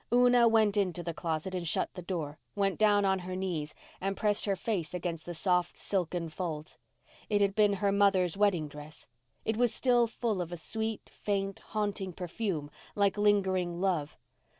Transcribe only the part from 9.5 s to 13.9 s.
was still full of a sweet, faint, haunting perfume, like lingering